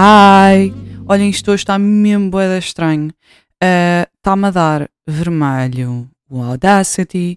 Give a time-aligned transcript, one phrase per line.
[0.00, 0.72] Ai,
[1.08, 3.12] olhem, isto hoje está mesmo boeda estranho.
[4.14, 7.36] Está-me a dar vermelho o Audacity.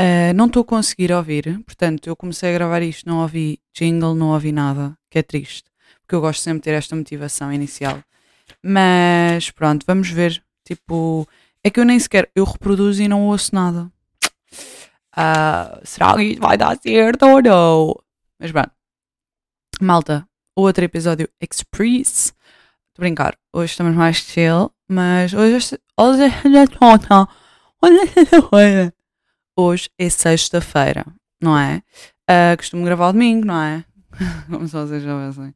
[0.00, 4.14] Uh, não estou a conseguir ouvir, portanto, eu comecei a gravar isto, não ouvi jingle,
[4.14, 5.64] não ouvi nada, que é triste,
[6.00, 8.00] porque eu gosto sempre de ter esta motivação inicial.
[8.62, 10.40] Mas pronto, vamos ver.
[10.64, 11.26] Tipo,
[11.64, 13.90] é que eu nem sequer eu reproduzo e não ouço nada.
[15.12, 17.96] Uh, será que isto vai dar certo ou não?
[18.38, 18.70] Mas pronto.
[19.80, 22.32] Malta, outro episódio Express.
[22.94, 26.32] De brincar, hoje estamos mais chill, mas hoje, hoje,
[28.50, 28.92] hoje,
[29.54, 31.04] hoje é sexta-feira,
[31.42, 31.82] não é?
[32.28, 33.84] Uh, costumo gravar domingo, não é?
[34.50, 35.52] Como só vocês já assim.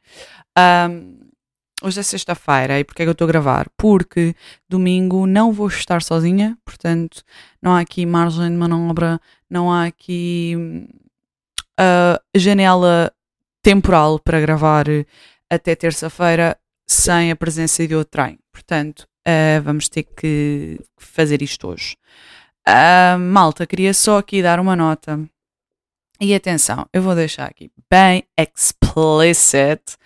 [0.59, 1.31] Um,
[1.83, 3.71] hoje é sexta-feira e porquê é que eu estou a gravar?
[3.79, 4.35] Porque
[4.69, 7.23] domingo não vou estar sozinha, portanto
[7.63, 10.55] não há aqui margem de manobra, não há aqui
[11.81, 13.11] uh, janela
[13.63, 14.87] temporal para gravar
[15.49, 18.39] até terça-feira sem a presença de outro trem.
[18.53, 21.97] Portanto, uh, vamos ter que fazer isto hoje.
[22.69, 25.21] Uh, malta, queria só aqui dar uma nota.
[26.21, 29.97] E atenção, eu vou deixar aqui bem explicit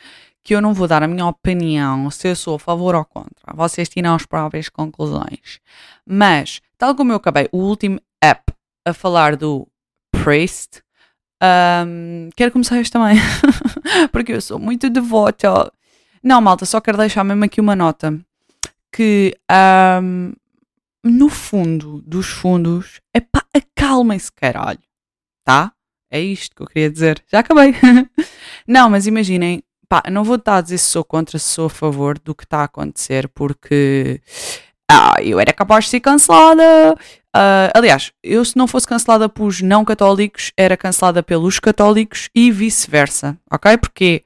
[0.44, 3.54] que eu não vou dar a minha opinião se eu sou a favor ou contra.
[3.54, 5.58] Vocês tiram as próprias conclusões.
[6.06, 8.52] Mas, tal como eu acabei o último app
[8.86, 9.66] a falar do
[10.12, 10.83] Priest,
[11.42, 13.16] um, quero começar este também.
[14.12, 15.72] porque eu sou muito devota.
[16.22, 18.18] Não, malta, só quero deixar mesmo aqui uma nota.
[18.92, 19.36] Que
[20.02, 20.32] um,
[21.02, 24.80] no fundo dos fundos, é pá, acalmem-se, caralho.
[25.44, 25.72] Tá?
[26.10, 27.22] É isto que eu queria dizer.
[27.30, 27.74] Já acabei.
[28.66, 31.70] não, mas imaginem, pá, não vou estar a dizer se sou contra, se sou a
[31.70, 34.20] favor do que está a acontecer, porque
[34.90, 36.96] ah, eu era capaz de ser cancelada.
[37.34, 42.48] Uh, aliás, eu se não fosse cancelada pelos não católicos, era cancelada pelos católicos e
[42.52, 43.76] vice-versa, ok?
[43.76, 44.22] Porque,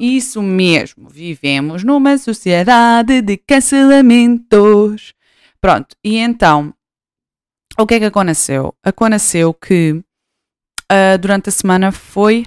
[0.00, 5.14] isso mesmo, vivemos numa sociedade de cancelamentos.
[5.60, 6.74] Pronto, e então,
[7.78, 8.74] o que é que aconteceu?
[8.82, 12.44] Aconteceu que uh, durante a semana foi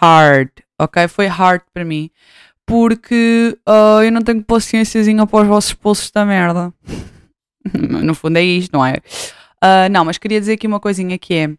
[0.00, 1.08] hard, ok?
[1.08, 2.08] Foi hard para mim,
[2.64, 6.72] porque uh, eu não tenho paciênciazinha para os vossos pulsos da merda.
[8.02, 8.96] no fundo é isto, não é?
[9.62, 11.50] Uh, não, mas queria dizer aqui uma coisinha que é,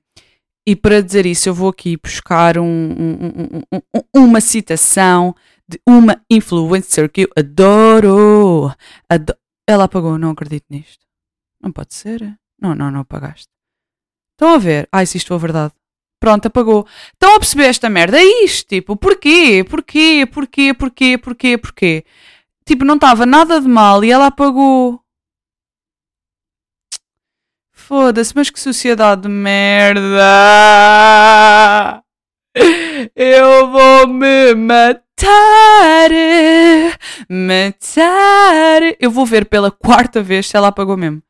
[0.68, 3.80] e para dizer isso eu vou aqui buscar um, um, um,
[4.14, 5.34] uma citação
[5.68, 8.72] de uma influencer que eu adoro.
[9.68, 11.06] ela apagou, não acredito nisto.
[11.62, 12.38] Não pode ser.
[12.62, 13.48] Não, não, não apagaste.
[14.34, 14.88] Estão a ver?
[14.92, 15.74] Ai, se isto for verdade.
[16.20, 16.86] Pronto, apagou.
[17.14, 18.20] Estão a perceber esta merda?
[18.20, 19.64] É isto, tipo, porquê?
[19.64, 20.28] Porquê?
[20.32, 20.74] Porquê?
[20.74, 21.18] Porquê?
[21.18, 21.58] Porquê?
[21.58, 22.06] Porquê?
[22.66, 25.02] Tipo, não estava nada de mal e ela apagou.
[27.88, 30.04] Foda-se, mas que sociedade de merda!
[33.16, 35.08] Eu vou me matar
[37.30, 38.82] matar.
[39.00, 41.24] Eu vou ver pela quarta vez se ela apagou mesmo.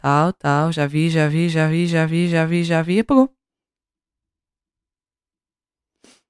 [0.00, 3.28] Tal, tal, já vi, já vi, já vi, já vi, já vi, já vi, apagou.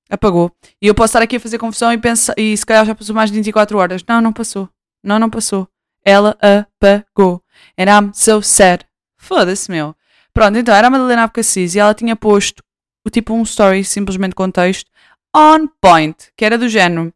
[0.09, 0.50] Apagou.
[0.81, 3.15] E eu posso estar aqui a fazer confusão e pensar, e se calhar já passou
[3.15, 4.03] mais de 24 horas.
[4.09, 4.71] Não, não passou.
[5.05, 5.69] Não, não passou.
[6.03, 7.44] Ela apagou.
[7.78, 8.88] And I'm so sad.
[9.28, 9.94] Foda-se, meu.
[10.33, 12.62] Pronto, então era a Madalena Abcacis e ela tinha posto
[13.06, 14.91] o tipo um story simplesmente com texto
[15.37, 17.12] on point, que era do género.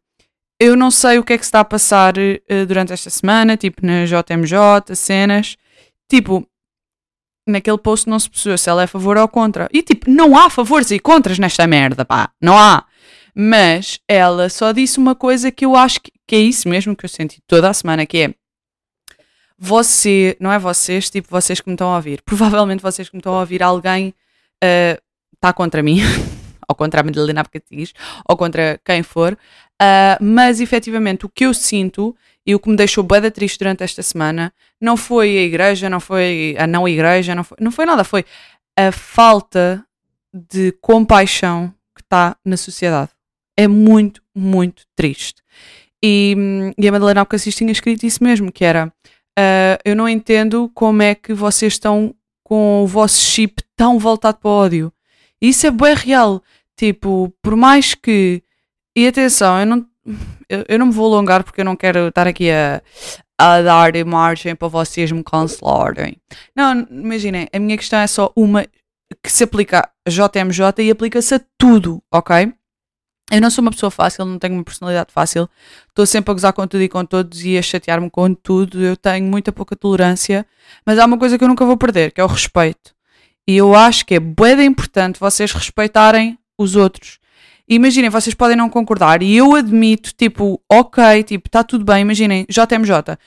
[0.59, 3.57] Eu não sei o que é que se está a passar uh, durante esta semana,
[3.57, 5.57] tipo na JMJ, cenas.
[6.07, 6.47] Tipo,
[7.47, 9.67] naquele post não se percebeu se ela é a favor ou contra.
[9.73, 12.29] E tipo, não há favores e contras nesta merda, pá.
[12.39, 12.85] Não há.
[13.35, 17.05] Mas ela só disse uma coisa que eu acho que, que é isso mesmo que
[17.05, 18.35] eu senti toda a semana, que é
[19.57, 22.21] você, não é vocês, tipo vocês que me estão a ouvir.
[22.25, 24.13] Provavelmente vocês que me estão a ouvir, alguém
[25.33, 25.99] está uh, contra mim.
[26.67, 27.93] ou contra a Madalena Abcatis,
[28.27, 32.15] ou contra quem for, uh, mas efetivamente o que eu sinto
[32.45, 35.99] e o que me deixou bem triste durante esta semana não foi a igreja, não
[35.99, 38.25] foi a não igreja, não foi, não foi nada, foi
[38.77, 39.85] a falta
[40.33, 43.11] de compaixão que está na sociedade.
[43.55, 45.41] É muito, muito triste.
[46.03, 46.35] E,
[46.77, 48.91] e a Madalena Alcacis tinha escrito isso mesmo, que era
[49.39, 52.13] uh, eu não entendo como é que vocês estão
[52.43, 54.93] com o vosso chip tão voltado para o ódio.
[55.41, 56.41] Isso é bem real.
[56.77, 58.43] Tipo, por mais que.
[58.95, 59.85] E atenção, eu não,
[60.49, 62.81] eu, eu não me vou alongar porque eu não quero estar aqui a,
[63.37, 66.17] a dar margem para vocês me cancelarem.
[66.55, 68.65] Não, imaginem, a minha questão é só uma
[69.23, 72.53] que se aplica a JMJ e aplica-se a tudo, ok?
[73.31, 75.49] Eu não sou uma pessoa fácil, não tenho uma personalidade fácil,
[75.87, 78.97] estou sempre a gozar com tudo e com todos e a chatear-me com tudo, eu
[78.97, 80.45] tenho muita pouca tolerância,
[80.85, 82.93] mas há uma coisa que eu nunca vou perder, que é o respeito.
[83.47, 87.19] E eu acho que é bem importante vocês respeitarem os outros.
[87.67, 92.45] Imaginem, vocês podem não concordar e eu admito, tipo, ok, tipo, está tudo bem, imaginem,
[92.49, 93.17] JMJ.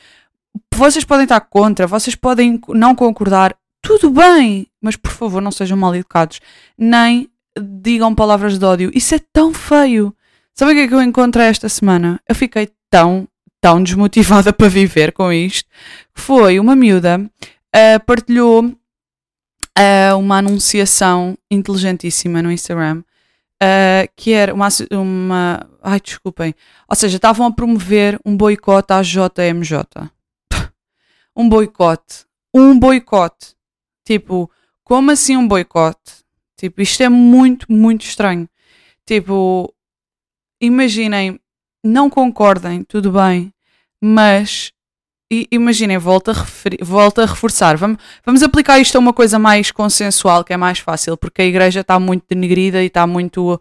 [0.74, 5.76] Vocês podem estar contra, vocês podem não concordar, tudo bem, mas por favor não sejam
[5.76, 6.40] mal educados,
[6.76, 7.30] nem
[7.60, 8.90] digam palavras de ódio.
[8.94, 10.14] Isso é tão feio.
[10.54, 12.20] Sabe o que é que eu encontrei esta semana?
[12.28, 13.28] Eu fiquei tão,
[13.60, 15.68] tão desmotivada para viver com isto.
[16.14, 23.02] Foi uma miúda, uh, partilhou uh, uma anunciação inteligentíssima no Instagram.
[23.62, 25.66] Uh, que era uma, uma.
[25.82, 26.54] Ai, desculpem.
[26.88, 30.10] Ou seja, estavam a promover um boicote à JMJ.
[31.34, 32.26] um boicote.
[32.54, 33.54] Um boicote.
[34.04, 34.50] Tipo,
[34.84, 36.25] como assim um boicote?
[36.56, 38.48] Tipo, isto é muito, muito estranho.
[39.04, 39.72] Tipo,
[40.60, 41.38] imaginem,
[41.84, 43.52] não concordem, tudo bem,
[44.02, 44.72] mas
[45.50, 47.76] imaginem, volta a, a reforçar.
[47.76, 51.44] Vamos, vamos aplicar isto a uma coisa mais consensual, que é mais fácil, porque a
[51.44, 53.60] igreja está muito denegrida e está muito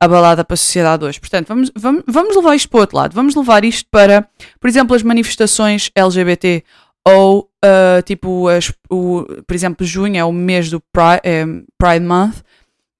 [0.00, 1.20] abalada para a sociedade hoje.
[1.20, 3.14] Portanto, vamos, vamos, vamos levar isto para o outro lado.
[3.14, 4.26] Vamos levar isto para,
[4.58, 6.64] por exemplo, as manifestações LGBT
[7.04, 11.44] ou uh, tipo, as, o, por exemplo, junho é o mês do Pride, é,
[11.78, 12.42] Pride Month.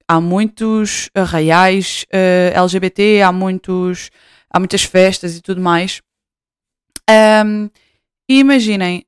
[0.07, 4.09] Há muitos arraiais uh, LGBT, há muitos,
[4.49, 6.01] há muitas festas e tudo mais.
[7.09, 7.69] Um,
[8.29, 9.05] e imaginem,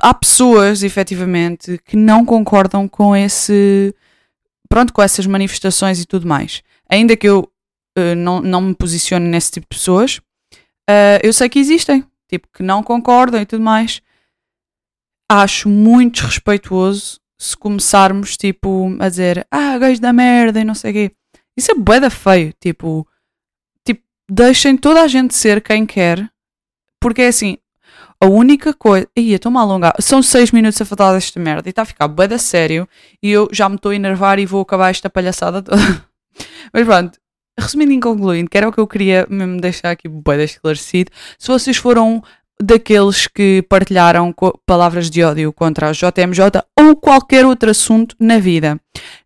[0.00, 3.94] há pessoas, efetivamente, que não concordam com esse.
[4.68, 6.62] Pronto, com essas manifestações e tudo mais.
[6.90, 7.50] Ainda que eu
[7.96, 10.18] uh, não, não me posicione nesse tipo de pessoas,
[10.90, 12.04] uh, eu sei que existem.
[12.28, 14.02] Tipo, que não concordam e tudo mais.
[15.30, 20.90] Acho muito desrespeituoso se começarmos, tipo, a dizer ah, gajo da merda e não sei
[20.90, 21.12] o quê.
[21.56, 22.52] Isso é boeda feio.
[22.60, 23.06] Tipo,
[23.84, 26.30] tipo, deixem toda a gente ser quem quer
[27.00, 27.58] porque é assim,
[28.20, 29.08] a única coisa.
[29.16, 29.94] Ih, estou-me a alongar.
[30.00, 32.88] São 6 minutos a falar desta merda e está a ficar bué da sério
[33.22, 35.76] e eu já me estou a enervar e vou acabar esta palhaçada toda.
[36.72, 37.18] Mas pronto,
[37.58, 41.10] resumindo e concluindo, que era o que eu queria mesmo deixar aqui bué esclarecido.
[41.38, 42.22] Se vocês foram
[42.60, 44.34] daqueles que partilharam
[44.66, 48.80] palavras de ódio contra a JMJ ou qualquer outro assunto na vida.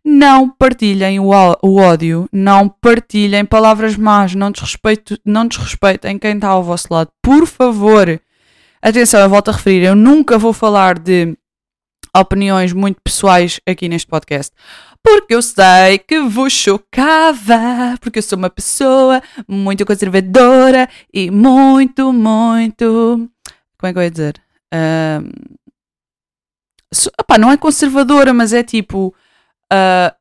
[0.05, 1.31] Não partilhem o,
[1.61, 7.09] o ódio, não partilhem palavras más, não, desrespeito, não desrespeitem quem está ao vosso lado.
[7.21, 8.21] Por favor,
[8.81, 11.35] atenção, eu volto a referir, eu nunca vou falar de
[12.15, 14.53] opiniões muito pessoais aqui neste podcast.
[15.03, 22.13] Porque eu sei que vos chocava, porque eu sou uma pessoa muito conservadora e muito,
[22.13, 23.29] muito.
[23.77, 24.41] Como é que eu ia dizer?
[24.73, 25.29] Um,
[27.19, 29.13] opá, não é conservadora, mas é tipo.
[29.71, 30.15] Uh,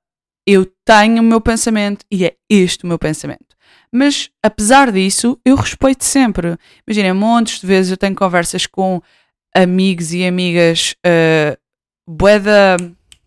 [0.47, 3.53] eu tenho o meu pensamento e é este o meu pensamento.
[3.93, 6.57] Mas apesar disso, eu respeito sempre.
[6.87, 9.01] Imaginem, montes de vezes eu tenho conversas com
[9.55, 11.57] amigos e amigas uh,
[12.09, 12.77] boeda.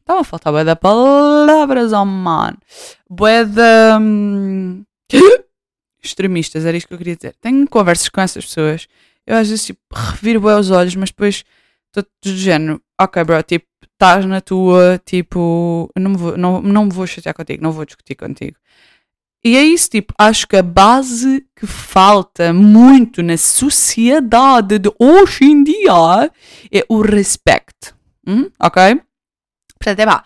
[0.06, 2.54] Estava a faltar boeda palavras, oh man.
[3.10, 4.00] Boeda.
[6.04, 7.34] Extremistas, era isto que eu queria dizer.
[7.42, 8.88] Tenho conversas com essas pessoas.
[9.26, 11.44] Eu às vezes tipo, reviro bem os olhos, mas depois
[11.88, 16.86] estou do género, ok, bro, tipo, estás na tua, tipo, não me, vou, não, não
[16.86, 18.58] me vou chatear contigo, não vou discutir contigo.
[19.44, 25.46] E é isso, tipo, acho que a base que falta muito na sociedade de hoje
[25.46, 26.32] em dia
[26.72, 27.96] é o respeito.
[28.28, 28.52] Hum?
[28.60, 29.02] Ok?
[29.86, 30.24] Portanto, é pá,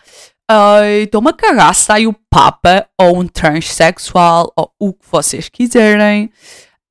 [1.02, 5.50] estou-me uh, a cagar se sai o Papa ou um transexual ou o que vocês
[5.50, 6.32] quiserem.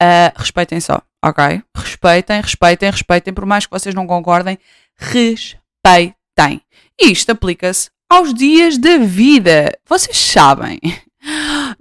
[0.02, 1.64] Uh, respeitem só, ok?
[1.76, 4.60] Respeitem, respeitem, respeitem, por mais que vocês não concordem,
[4.96, 6.62] respeitem.
[7.00, 9.76] E isto aplica-se aos dias da vida.
[9.88, 10.80] Vocês sabem,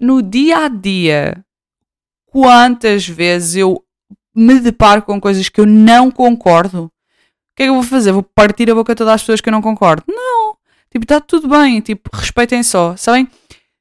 [0.00, 1.44] no dia a dia,
[2.26, 3.84] quantas vezes eu
[4.34, 6.84] me deparo com coisas que eu não concordo.
[6.84, 6.90] O
[7.56, 8.12] que é que eu vou fazer?
[8.12, 10.04] Vou partir a boca a todas as pessoas que eu não concordo?
[10.08, 10.47] Não.
[10.90, 11.80] Tipo, está tudo bem.
[11.80, 12.96] Tipo, respeitem só.
[12.96, 13.28] Sabem?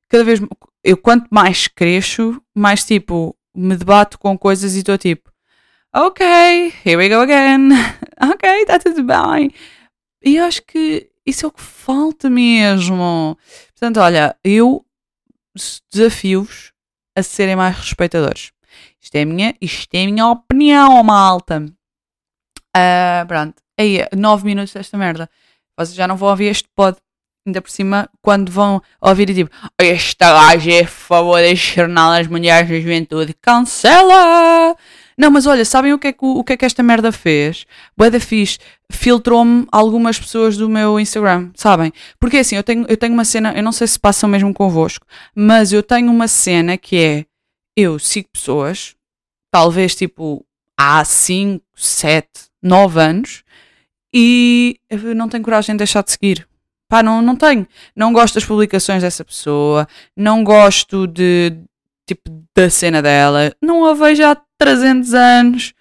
[0.09, 0.39] Cada vez
[0.83, 5.31] eu quanto mais cresço, mais tipo me debato com coisas e estou tipo,
[5.93, 6.25] ok,
[6.85, 7.69] here we go again.
[8.21, 9.51] ok, está tudo bem.
[10.23, 13.37] E eu acho que isso é o que falta mesmo.
[13.73, 14.85] Portanto, olha, eu
[15.91, 16.71] desafio-vos
[17.15, 18.51] a serem mais respeitadores.
[19.01, 21.65] Isto é a minha, isto é minha opinião, malta.
[22.75, 23.61] Uh, pronto.
[23.77, 25.29] Aí, nove minutos desta merda.
[25.77, 26.97] Vocês já não vão ouvir este pod.
[27.45, 32.27] Ainda por cima, quando vão ouvir e tipo, esta gaja é a favor das jornadas
[32.27, 34.75] mundiais da juventude, cancela!
[35.17, 37.65] Não, mas olha, sabem o que é que, o que, é que esta merda fez?
[37.97, 38.59] Bué fixe,
[38.91, 41.91] filtrou-me algumas pessoas do meu Instagram, sabem?
[42.19, 45.07] Porque assim, eu tenho, eu tenho uma cena, eu não sei se passam mesmo convosco,
[45.33, 47.25] mas eu tenho uma cena que é,
[47.75, 48.93] eu sigo pessoas,
[49.51, 50.45] talvez tipo
[50.77, 52.27] há 5, 7,
[52.61, 53.43] 9 anos,
[54.13, 54.79] e
[55.15, 56.47] não tenho coragem de deixar de seguir.
[56.89, 57.67] Pá, não, não tenho.
[57.95, 61.57] Não gosto das publicações dessa pessoa, não gosto de,
[62.05, 65.73] tipo, da cena dela, não a vejo há 300 anos,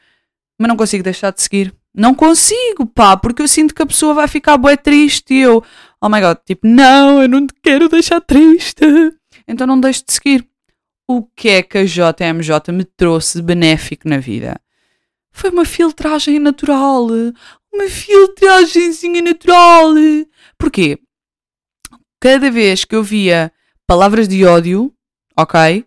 [0.59, 1.75] mas não consigo deixar de seguir.
[1.95, 5.65] Não consigo, pá, porque eu sinto que a pessoa vai ficar bué triste e eu,
[6.01, 8.85] oh my god, tipo, não, eu não te quero deixar triste.
[9.49, 10.47] Então não deixo de seguir.
[11.09, 14.61] O que é que a JMJ me trouxe de benéfico na vida?
[15.31, 17.07] Foi uma filtragem natural.
[17.77, 19.93] Uma filtragemzinha natural.
[20.59, 20.99] Porquê?
[22.19, 23.53] Cada vez que eu via
[23.87, 24.91] palavras de ódio,
[25.37, 25.85] ok?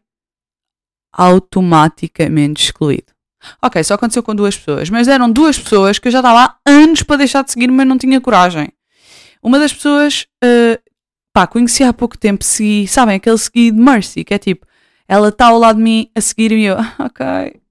[1.12, 3.12] Automaticamente excluído.
[3.60, 6.72] Ok, só aconteceu com duas pessoas, mas eram duas pessoas que eu já estava há
[6.72, 8.72] anos para deixar de seguir, mas não tinha coragem.
[9.42, 10.80] Uma das pessoas, uh,
[11.34, 14.68] pá, conheci há pouco tempo, segui, sabem, aquele segui de Mercy, que é tipo,
[15.08, 17.26] ela está ao lado de mim a seguir e eu, ok,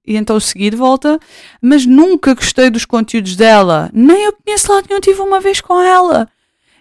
[0.09, 1.19] e então segui de volta,
[1.61, 5.79] mas nunca gostei dos conteúdos dela, nem eu conheço lá nenhum, tive uma vez com
[5.79, 6.27] ela.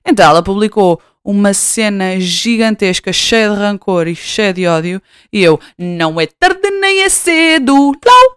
[0.02, 5.60] Então ela publicou uma cena gigantesca, cheia de rancor e cheia de ódio, e eu,
[5.76, 8.36] não é tarde nem é cedo, não!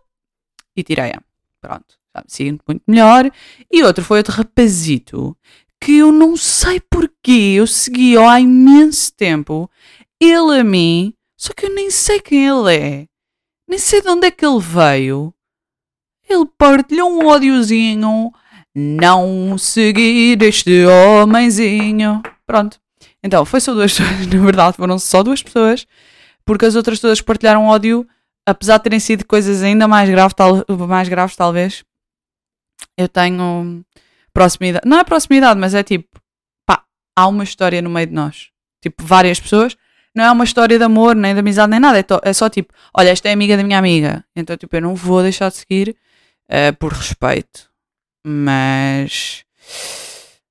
[0.75, 1.21] E tirei-a.
[1.61, 1.95] Pronto,
[2.27, 3.31] sinto muito melhor.
[3.71, 5.37] E outro foi outro rapazito
[5.79, 9.69] que eu não sei porquê, eu segui há imenso tempo,
[10.19, 13.07] ele a mim, só que eu nem sei quem ele é,
[13.71, 15.33] nem sei de onde é que ele veio.
[16.29, 18.33] Ele partilhou um ódiozinho,
[18.75, 22.21] não seguir este homenzinho.
[22.45, 22.77] Pronto.
[23.23, 25.87] Então, foi só duas pessoas, na verdade, foram só duas pessoas,
[26.43, 28.05] porque as outras todas partilharam ódio,
[28.45, 31.85] apesar de terem sido coisas ainda mais, tal, mais graves, talvez.
[32.97, 33.85] Eu tenho
[34.33, 34.85] proximidade.
[34.85, 36.19] Não é proximidade, mas é tipo,
[36.65, 36.83] pá,
[37.15, 38.49] há uma história no meio de nós.
[38.81, 39.77] Tipo, várias pessoas.
[40.15, 41.99] Não é uma história de amor, nem de amizade, nem nada.
[41.99, 44.23] É, é só tipo, olha, esta é amiga da minha amiga.
[44.35, 45.95] Então, tipo, eu não vou deixar de seguir
[46.49, 47.69] uh, por respeito.
[48.25, 49.43] Mas.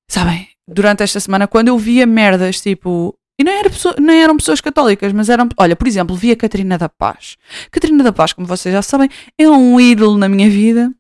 [0.08, 3.16] Sabem, durante esta semana, quando eu via merdas, tipo.
[3.38, 5.48] E não, era pessoa, eram pessoas católicas, mas eram.
[5.56, 7.36] Olha, por exemplo, via Catarina da Paz.
[7.70, 10.92] Catarina da Paz, como vocês já sabem, é um ídolo na minha vida.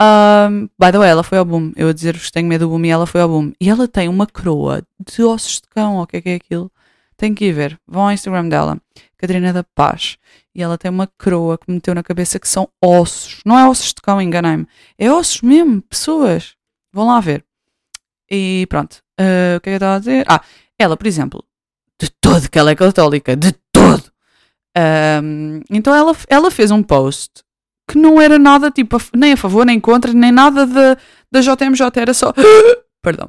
[0.00, 1.72] Um, by the way, ela foi ao boom.
[1.76, 3.52] Eu a dizer-vos tenho medo do boom e ela foi ao boom.
[3.60, 6.34] E ela tem uma coroa de ossos de cão, ou o que é que é
[6.36, 6.70] aquilo?
[7.18, 7.78] Tem que ir ver.
[7.86, 8.80] Vão ao Instagram dela,
[9.18, 10.16] Catarina da Paz.
[10.54, 13.40] E ela tem uma coroa que meteu na cabeça que são ossos.
[13.44, 14.66] Não é ossos de cão, enganei-me.
[14.96, 16.54] É ossos mesmo, pessoas.
[16.92, 17.44] Vão lá ver.
[18.30, 19.02] E pronto.
[19.20, 20.24] Uh, o que é que eu estava a dizer?
[20.28, 20.40] Ah,
[20.78, 21.44] ela, por exemplo,
[22.00, 24.12] de todo que ela é católica, de todo.
[24.76, 27.42] Um, então ela, ela fez um post
[27.88, 30.96] que não era nada tipo a, nem a favor, nem contra, nem nada da,
[31.32, 32.32] da JMJ, era só.
[33.02, 33.28] Perdão.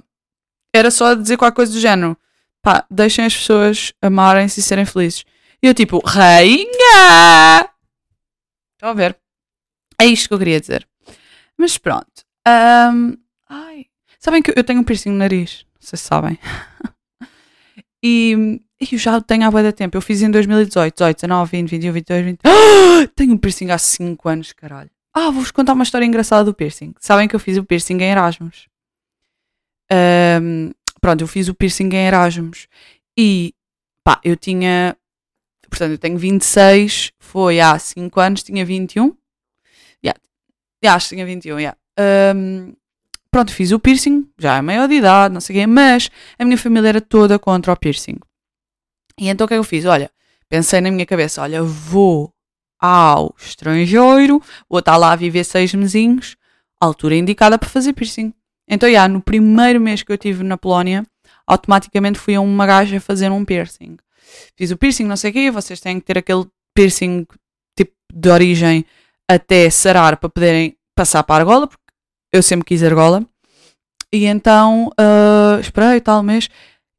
[0.76, 2.16] Era só dizer qualquer coisa do género.
[2.62, 5.24] Pá, deixem as pessoas amarem-se e serem felizes.
[5.62, 7.70] E eu tipo, rainha!
[8.76, 9.18] Estão a ver?
[10.00, 10.88] É isto que eu queria dizer.
[11.58, 12.24] Mas pronto.
[12.48, 13.18] Um,
[13.50, 13.86] ai,
[14.18, 15.66] sabem que eu tenho um piercing no nariz.
[15.76, 16.40] Não sei se sabem.
[18.02, 19.98] e eu já tenho há da tempo.
[19.98, 22.40] Eu fiz em 2018, 18, 19, 20, 21, 22, 20.
[22.46, 24.90] Ah, tenho um piercing há 5 anos, caralho.
[25.14, 26.94] Ah, vou-vos contar uma história engraçada do piercing.
[27.00, 28.68] Sabem que eu fiz o piercing em Erasmus.
[29.92, 32.68] Um, pronto, eu fiz o piercing em Erasmus.
[33.18, 33.54] E,
[34.04, 34.96] pá, eu tinha.
[35.70, 37.12] Portanto, eu tenho 26.
[37.20, 39.16] Foi há 5 anos, tinha 21.
[40.04, 40.20] Yeah.
[40.84, 41.78] Yeah, acho que tinha 21, yeah.
[42.36, 42.74] Um,
[43.30, 46.46] pronto, fiz o piercing, já é maior de idade, não sei o quê, mas a
[46.46, 48.18] minha família era toda contra o piercing.
[49.20, 49.86] E então o que é que eu fiz?
[49.86, 50.10] Olha,
[50.48, 52.34] pensei na minha cabeça, olha, vou
[52.80, 56.38] ao estrangeiro, vou estar lá a viver seis mesinhos,
[56.80, 58.34] altura indicada para fazer piercing.
[58.70, 61.06] Então, já, no primeiro mês que eu tive na Polónia,
[61.48, 63.98] automaticamente fui a uma gaja fazer um piercing.
[64.56, 66.46] Fiz o piercing, não sei o quê, vocês têm que ter aquele
[66.76, 67.26] piercing
[67.76, 68.86] tipo de origem
[69.28, 71.84] até sarar para poderem passar para a argola, porque
[72.32, 73.26] eu sempre quis argola.
[74.14, 76.50] E então, uh, esperei tal mês,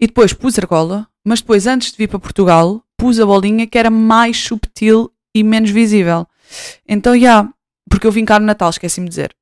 [0.01, 3.79] e depois pus argola, mas depois, antes de vir para Portugal, pus a bolinha que
[3.79, 6.27] era mais subtil e menos visível.
[6.89, 7.55] Então, já, yeah,
[7.89, 9.37] porque eu vim cá no Natal, esqueci-me de dizer.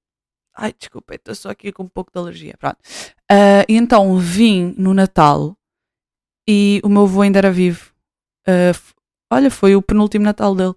[0.60, 2.54] Ai, desculpa, estou só aqui com um pouco de alergia.
[2.58, 2.78] Pronto.
[3.30, 5.56] Uh, e então vim no Natal
[6.48, 7.92] e o meu avô ainda era vivo.
[8.48, 8.76] Uh,
[9.32, 10.74] olha, foi o penúltimo Natal dele.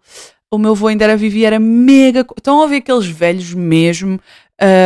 [0.52, 2.24] O meu avô ainda era vivo e era mega.
[2.38, 4.20] Estão a ver aqueles velhos mesmo,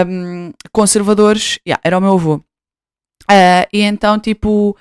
[0.08, 1.60] um, conservadores?
[1.68, 2.36] Yeah, era o meu avô.
[2.36, 4.78] Uh, e então, tipo,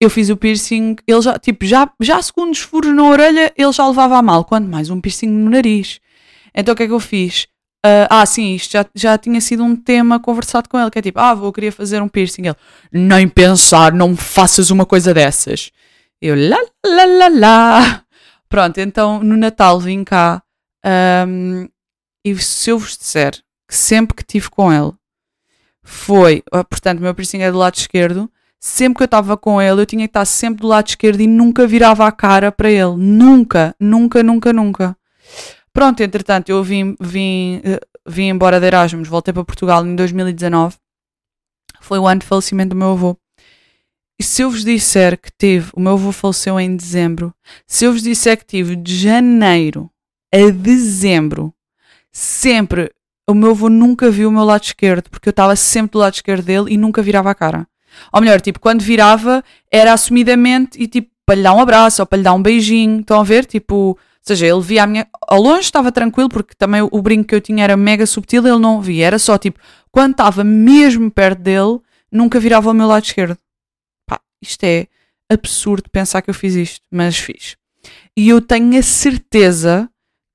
[0.00, 3.86] eu fiz o piercing, ele já, tipo, já, já segundos furos na orelha, ele já
[3.86, 6.00] levava a mal, quanto mais um piercing no nariz.
[6.54, 7.48] Então o que é que eu fiz?
[7.86, 11.02] Uh, ah, sim, isto já, já tinha sido um tema conversado com ele, que é
[11.02, 12.46] tipo, ah, vou querer fazer um piercing.
[12.46, 12.56] Ele,
[12.92, 15.70] nem pensar, não faças uma coisa dessas.
[16.20, 18.04] Eu, lá, lá, lá, lá.
[18.48, 20.42] Pronto, então no Natal vim cá
[21.26, 21.68] um,
[22.24, 23.34] e se eu vos disser
[23.68, 24.92] que sempre que tive com ele
[25.82, 29.60] foi, ah, portanto, o meu piercing é do lado esquerdo, sempre que eu estava com
[29.60, 32.70] ele, eu tinha que estar sempre do lado esquerdo e nunca virava a cara para
[32.70, 32.96] ele.
[32.96, 34.96] Nunca, nunca, nunca, nunca.
[35.78, 40.74] Pronto, entretanto, eu vim, vim, eh, vim embora de Erasmus, voltei para Portugal em 2019.
[41.80, 43.16] Foi o ano de falecimento do meu avô.
[44.18, 47.32] E se eu vos disser que tive, o meu avô faleceu em dezembro,
[47.64, 49.88] se eu vos disser que tive de janeiro
[50.34, 51.54] a dezembro,
[52.10, 52.90] sempre,
[53.30, 56.14] o meu avô nunca viu o meu lado esquerdo, porque eu estava sempre do lado
[56.14, 57.68] esquerdo dele e nunca virava a cara.
[58.12, 62.06] Ou melhor, tipo, quando virava, era assumidamente e tipo, para lhe dar um abraço ou
[62.06, 62.98] para lhe dar um beijinho.
[62.98, 63.46] Estão a ver?
[63.46, 63.96] Tipo,
[64.28, 65.06] seja, ele via a minha.
[65.26, 68.58] Ao longe estava tranquilo, porque também o brinco que eu tinha era mega subtil, ele
[68.58, 69.06] não via.
[69.06, 69.58] Era só tipo,
[69.90, 71.80] quando estava mesmo perto dele,
[72.10, 73.36] nunca virava ao meu lado esquerdo.
[74.06, 74.86] Pá, isto é
[75.30, 77.56] absurdo pensar que eu fiz isto, mas fiz.
[78.16, 79.88] E eu tenho a certeza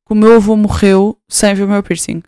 [0.06, 2.22] que o meu avô morreu sem ver o meu piercing.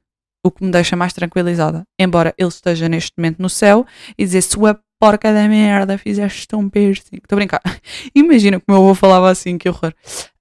[0.43, 1.83] O que me deixa mais tranquilizada.
[1.99, 3.85] Embora ele esteja neste momento no céu
[4.17, 7.17] e dizer sua porca da merda, fizeste um piercing.
[7.17, 7.61] Estou a brincar.
[8.13, 9.93] Imagina que o meu avô falava assim, que horror.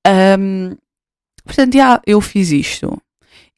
[0.07, 0.77] Um,
[1.45, 3.01] portanto, já, eu fiz isto.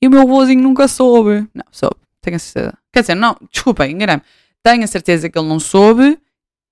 [0.01, 1.47] E o meu avôzinho nunca soube.
[1.55, 2.75] Não, soube, tenho a certeza.
[2.93, 4.23] Quer dizer, não, desculpem, enganei-me.
[4.63, 6.19] Tenho a certeza que ele não soube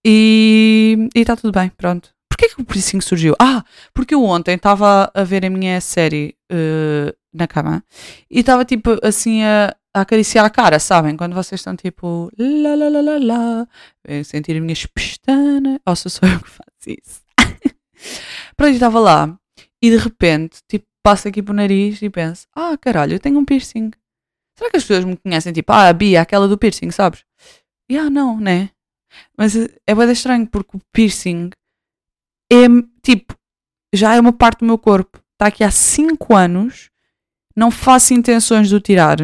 [0.05, 2.11] e está tudo bem, pronto.
[2.29, 3.35] Porquê que o piercing surgiu?
[3.39, 7.83] Ah, porque eu ontem estava a ver a minha série uh, na cama
[8.29, 11.17] e estava tipo assim a, a acariciar a cara, sabem?
[11.17, 13.69] Quando vocês estão tipo lá lá lá lá lá,
[14.25, 17.23] sentir as minhas pestanas, ou se sou eu que faço isso.
[18.57, 19.39] Pronto, estava lá
[19.81, 23.39] e de repente, tipo, passo aqui para o nariz e penso: ah, caralho, eu tenho
[23.39, 23.91] um piercing.
[24.59, 27.25] Será que as pessoas me conhecem tipo, ah, a Bia, aquela do piercing, sabes?
[27.89, 28.71] E ah, não, né?
[29.37, 31.51] Mas é bem estranho porque o piercing
[32.51, 32.67] é
[33.03, 33.37] tipo,
[33.95, 35.21] já é uma parte do meu corpo.
[35.35, 36.91] Está aqui há 5 anos,
[37.55, 39.19] não faço intenções de o tirar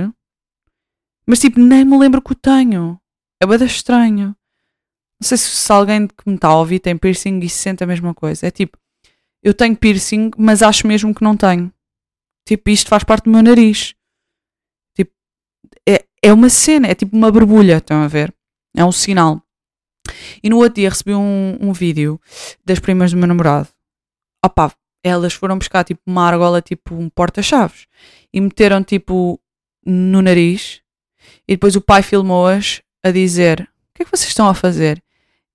[1.31, 3.01] mas tipo, nem me lembro que o tenho.
[3.41, 4.35] É bada estranho.
[5.21, 7.85] Não sei se, se alguém que me está a ouvir tem piercing e se sente
[7.85, 8.49] a mesma coisa.
[8.49, 8.77] É tipo,
[9.43, 11.73] eu tenho piercing, mas acho mesmo que não tenho.
[12.47, 13.95] Tipo, isto faz parte do meu nariz.
[14.95, 15.13] Tipo,
[15.89, 18.35] é, é uma cena, é tipo uma borbulha, estão a ver?
[18.77, 19.43] É um sinal.
[20.43, 22.21] E no outro dia recebi um, um vídeo
[22.65, 23.69] das primas do meu namorado.
[24.45, 24.73] Opá,
[25.05, 27.87] elas foram buscar tipo uma argola, tipo um porta-chaves.
[28.33, 29.41] E meteram tipo
[29.85, 30.83] no nariz
[31.47, 35.03] e depois o pai filmou-as a dizer: O que é que vocês estão a fazer?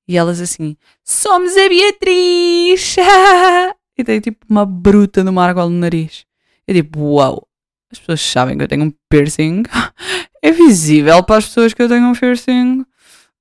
[0.07, 2.95] E elas assim: Somos a Beatriz!
[3.97, 6.25] e tem tipo uma bruta uma argola no nariz.
[6.67, 7.47] Eu tipo: Uau!
[7.91, 9.63] As pessoas sabem que eu tenho um piercing.
[10.41, 12.81] é visível para as pessoas que eu tenho um piercing.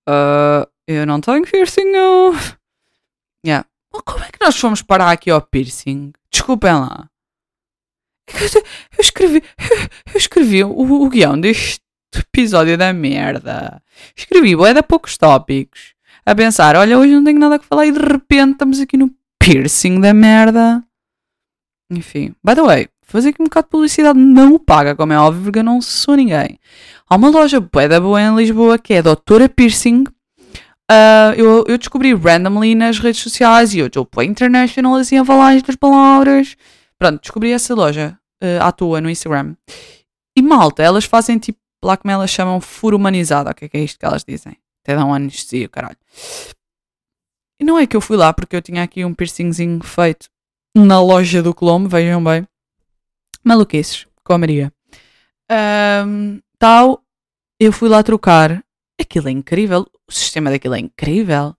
[0.08, 2.34] Uh, eu não tenho piercing, não.
[3.44, 3.66] Yeah.
[4.04, 6.12] como é que nós fomos parar aqui ao piercing?
[6.30, 7.08] Desculpem lá.
[8.28, 9.42] É eu escrevi,
[10.12, 11.80] eu escrevi o, o guião deste
[12.14, 13.82] episódio da merda.
[14.16, 15.93] Escrevi bué de poucos tópicos.
[16.26, 19.10] A pensar, olha, hoje não tenho nada a falar e de repente estamos aqui no
[19.38, 20.82] piercing da merda.
[21.90, 25.44] Enfim, by the way, fazer aqui um bocado de publicidade não paga, como é óbvio,
[25.44, 26.58] porque eu não sou ninguém.
[27.08, 30.04] Há uma loja da boa em Lisboa que é a Doutora Piercing.
[30.90, 35.24] Uh, eu, eu descobri randomly nas redes sociais e eu estou para international assim a
[35.24, 36.56] falar estas palavras.
[36.98, 39.54] Pronto, descobri essa loja uh, à toa no Instagram.
[40.36, 43.50] E malta, elas fazem tipo lá como elas chamam, furo humanizado.
[43.50, 44.56] O que é, que é isto que elas dizem?
[44.84, 45.96] Até dão anestesia, caralho.
[47.58, 50.28] E não é que eu fui lá porque eu tinha aqui um piercingzinho feito
[50.76, 52.46] na loja do Colombo, vejam bem.
[53.42, 54.70] Maluquices, com a Maria.
[56.06, 57.02] Um, tal,
[57.58, 58.62] eu fui lá trocar.
[59.00, 59.86] Aquilo é incrível.
[60.06, 61.56] O sistema daquilo é incrível.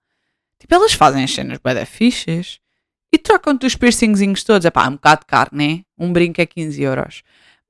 [0.60, 2.60] Tipo, elas fazem as cenas bem da fichas
[3.12, 4.66] e trocam-te os piercingzinhos todos.
[4.66, 5.82] É pá, um bocado caro, né?
[5.98, 7.24] Um brinco é 15 euros.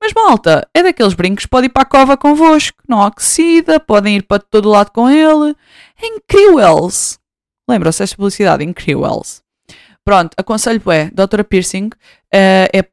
[0.06, 4.18] Mas malta, é daqueles brincos que pode ir para a cova convosco, não oxida, podem
[4.18, 5.52] ir para todo lado com ele.
[6.00, 6.88] É incrível!
[7.68, 8.62] Lembram-se desta publicidade?
[8.62, 9.20] Incrível!
[10.04, 12.88] Pronto, aconselho é, Doutora Piercing, uh, é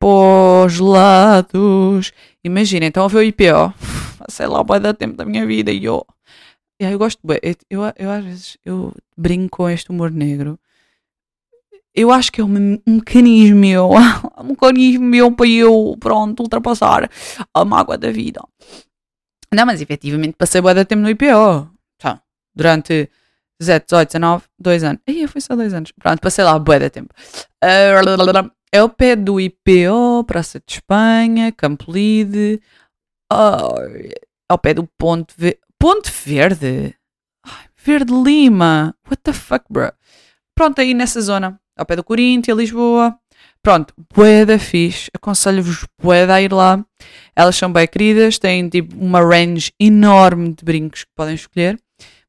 [0.65, 2.12] os lados.
[2.43, 3.71] Imaginem, então ver o IPO,
[4.28, 6.04] sei lá, vai dar tempo da minha vida e eu.
[6.80, 10.58] Eu gosto, eu, eu, eu às vezes eu brinco com este humor negro
[11.95, 13.91] eu acho que é um, mecanismo meu,
[14.39, 17.10] um mecanismo meu para eu, pronto, ultrapassar
[17.53, 18.41] a mágoa da vida.
[19.53, 21.69] Não, mas efetivamente passei boa de tempo no IPO.
[21.99, 22.21] Tá.
[22.56, 23.10] Durante
[23.60, 25.01] 17, 18, 19, 2 anos.
[25.08, 25.91] Aí foi só 2 anos.
[25.91, 27.13] Pronto, passei lá boa de tempo.
[27.63, 32.60] Uh, é o pé do IPO, Praça de Espanha, Campo Lide.
[33.32, 34.10] Uh,
[34.49, 35.60] ao pé do Ponte Verde.
[35.77, 36.95] Ponte Verde?
[37.75, 38.95] Verde Lima.
[39.06, 39.91] What the fuck, bro?
[40.56, 43.17] Pronto, aí nessa zona ao pé do Corinthians, Lisboa.
[43.62, 46.83] Pronto, bué da fixe, aconselho-vos bué a ir lá.
[47.36, 51.79] Elas são bem queridas, têm tipo uma range enorme de brincos que podem escolher.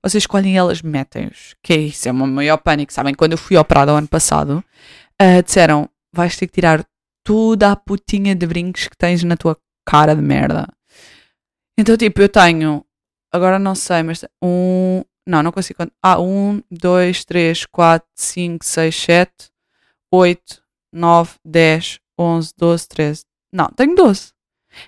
[0.03, 1.57] Vocês escolhem elas metem-os.
[1.63, 2.93] Que é isso, é meu maior pânico.
[2.93, 4.63] Sabem, quando eu fui operada o ano passado,
[5.21, 6.85] uh, disseram: vais ter que tirar
[7.25, 10.69] toda a putinha de brincos que tens na tua cara de merda.
[11.77, 12.85] Então, tipo, eu tenho,
[13.33, 15.87] agora não sei, mas um, não, não consigo.
[16.03, 19.51] Ah, um, dois, três, quatro, cinco, seis, sete,
[20.13, 23.25] oito, nove, dez, onze, doze, treze.
[23.53, 24.33] Não, tenho doze.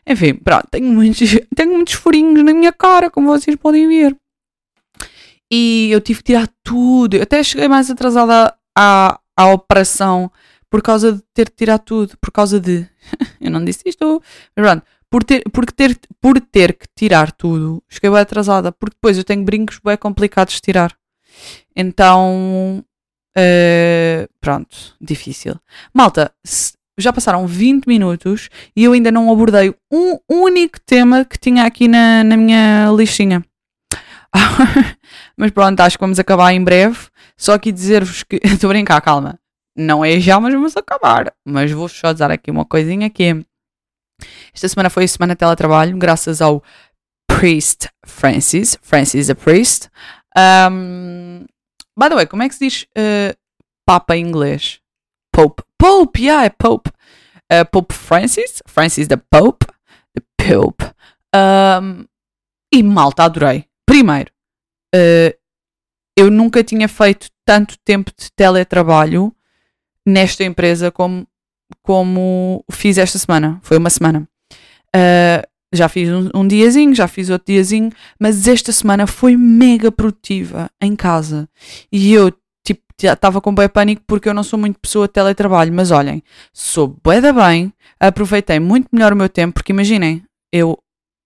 [0.06, 4.16] Enfim, pronto, tenho muitos, tenho muitos furinhos na minha cara, como vocês podem ver.
[5.50, 7.14] E eu tive que tirar tudo.
[7.14, 10.30] Eu até cheguei mais atrasada à, à operação
[10.68, 12.16] por causa de ter que tirar tudo.
[12.18, 12.88] Por causa de.
[13.40, 14.22] eu não disse isto.
[14.56, 14.84] Mas pronto.
[15.10, 18.72] Por ter, por, ter, por ter que tirar tudo, cheguei bem atrasada.
[18.72, 20.96] Porque depois eu tenho brincos bem complicados de tirar.
[21.74, 22.84] Então.
[23.36, 25.60] Uh, pronto, difícil.
[25.92, 26.32] Malta,
[26.98, 31.86] já passaram 20 minutos e eu ainda não abordei um único tema que tinha aqui
[31.86, 33.44] na, na minha listinha.
[35.36, 36.98] mas pronto, acho que vamos acabar em breve.
[37.36, 38.40] Só aqui dizer-vos que.
[38.44, 39.38] Estou a brincar, calma.
[39.76, 41.32] Não é já, mas vamos acabar.
[41.44, 43.44] Mas vou só dar aqui uma coisinha que é.
[44.54, 46.62] Esta semana foi a semana de teletrabalho, graças ao
[47.28, 48.78] Priest Francis.
[48.82, 49.90] Francis a Priest.
[50.36, 51.46] Um,
[51.98, 53.36] by the way, como é que se diz uh,
[53.86, 54.80] Papa em inglês?
[55.32, 55.62] Pope.
[55.78, 56.90] Pope, yeah, é Pope.
[57.52, 58.62] Uh, Pope Francis.
[58.66, 59.66] Francis the Pope.
[60.14, 60.84] The Pope.
[61.34, 62.06] Um,
[62.72, 63.66] e malta, adorei.
[63.86, 64.30] Primeiro,
[64.94, 65.36] uh,
[66.16, 69.34] eu nunca tinha feito tanto tempo de teletrabalho
[70.06, 71.26] nesta empresa como,
[71.86, 73.60] como fiz esta semana.
[73.62, 74.28] Foi uma semana.
[74.94, 79.92] Uh, já fiz um, um, diazinho, já fiz outro diazinho, mas esta semana foi mega
[79.92, 81.48] produtiva em casa.
[81.92, 82.32] E eu,
[82.66, 86.22] tipo, estava com bem pânico porque eu não sou muito pessoa de teletrabalho, mas olhem,
[86.52, 90.76] sou bué da bem, aproveitei muito melhor o meu tempo, porque imaginem, eu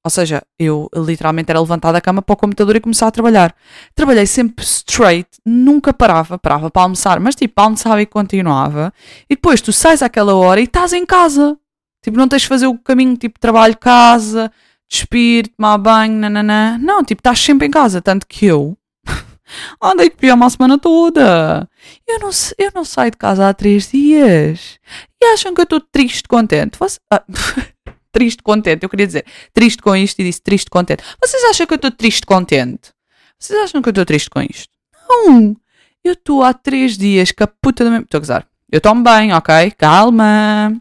[0.02, 3.54] ou seja, eu literalmente era levantada da cama para o computador e começar a trabalhar.
[3.94, 8.92] Trabalhei sempre straight, nunca parava, parava para almoçar, mas tipo, almoçava e continuava.
[9.28, 11.56] E depois tu sais àquela hora e estás em casa.
[12.02, 14.50] Tipo, não tens de fazer o caminho tipo trabalho, casa,
[14.88, 16.78] despir, tomar banho, nananã.
[16.78, 18.00] Não, tipo, estás sempre em casa.
[18.00, 18.78] Tanto que eu
[19.82, 21.68] andei de pijama a semana toda.
[22.08, 24.78] Eu não, eu não saio de casa há três dias.
[25.22, 26.78] E acham que eu estou triste, contente?
[26.78, 26.98] Você...
[27.12, 27.22] Ah.
[28.12, 28.82] triste contente.
[28.84, 31.02] Eu queria dizer triste com isto e disse triste contente.
[31.22, 32.92] Vocês acham que eu estou triste contente?
[33.38, 34.68] Vocês acham que eu estou triste com isto?
[35.08, 35.56] Não!
[36.02, 38.02] Eu estou há três dias com a puta da minha.
[38.02, 38.46] Estou a gozar.
[38.70, 39.70] Eu tomo bem, ok?
[39.72, 40.72] Calma!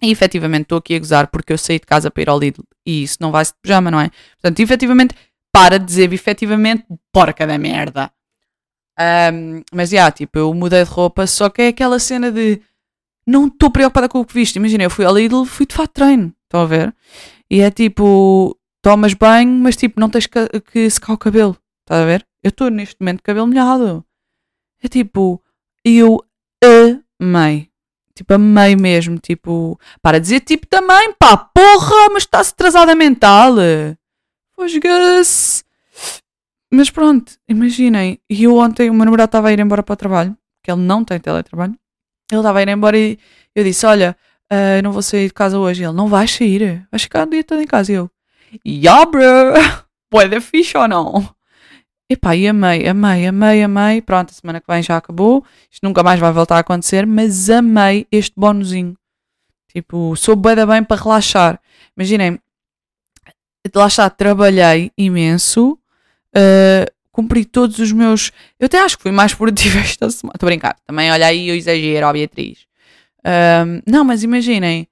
[0.00, 2.62] E efetivamente estou aqui a gozar porque eu saí de casa para ir ao Lidl
[2.86, 4.10] e isso não vai-se de pijama, não é?
[4.40, 5.14] Portanto, efetivamente,
[5.52, 8.10] para de dizer efetivamente porca da merda.
[8.98, 12.60] Um, mas já, yeah, tipo, eu mudei de roupa, só que é aquela cena de
[13.26, 14.56] não estou preocupada com o que viste.
[14.56, 16.32] Imagina, eu fui ao Lidl, fui de fato treino.
[16.48, 16.96] Estão a ver?
[17.50, 21.58] E é tipo, tomas banho, mas tipo, não tens que, secar o cabelo.
[21.82, 22.26] Estás a ver?
[22.42, 24.02] Eu estou neste momento de cabelo molhado.
[24.82, 25.42] É tipo,
[25.84, 26.24] eu
[27.20, 27.68] amei.
[28.14, 29.18] Tipo, amei mesmo.
[29.18, 33.56] Tipo, para dizer tipo também, pá, porra, mas está-se atrasada mental.
[34.56, 35.64] Fosga-se.
[36.72, 38.18] Mas pronto, imaginem.
[38.28, 40.80] E eu ontem, o meu namorado estava a ir embora para o trabalho, que ele
[40.80, 41.74] não tem teletrabalho.
[42.30, 43.18] Ele estava a ir embora e
[43.54, 44.16] eu disse: Olha,
[44.52, 45.84] uh, não vou sair de casa hoje.
[45.84, 47.92] Ele, não vais sair, vais ficar o dia todo em casa.
[47.92, 48.10] E eu,
[48.66, 49.22] yeah, bro,
[50.10, 51.38] pode fixe ou não?
[52.10, 54.00] Epá, e amei, amei, amei, amei.
[54.00, 55.44] Pronto, a semana que vem já acabou.
[55.70, 58.96] Isto nunca mais vai voltar a acontecer, mas amei este bónusinho.
[59.70, 61.60] Tipo, sou bué da bem para relaxar.
[61.94, 62.40] Imaginem,
[63.74, 65.78] lá está, trabalhei imenso,
[66.34, 68.32] uh, cumpri todos os meus.
[68.58, 70.32] Eu até acho que fui mais produtiva esta semana.
[70.36, 70.76] Estou a brincar.
[70.86, 72.67] Também, olha aí, eu exagero, ó Beatriz.
[73.24, 74.88] Um, não, mas imaginem,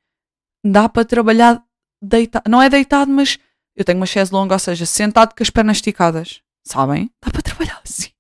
[0.65, 1.63] dá para trabalhar
[2.03, 2.49] deitado.
[2.49, 3.39] Não é deitado, mas
[3.75, 6.41] eu tenho uma chaise longa, ou seja, sentado com as pernas esticadas.
[6.65, 7.11] Sabem?
[7.25, 8.11] Dá para trabalhar assim.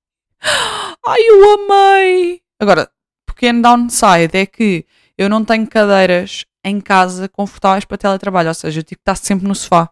[1.06, 2.40] Ai, eu amei!
[2.60, 2.90] Agora,
[3.26, 4.84] pequeno downside é que
[5.18, 9.16] eu não tenho cadeiras em casa confortáveis para teletrabalho, ou seja, eu tive que estar
[9.16, 9.90] sempre no sofá.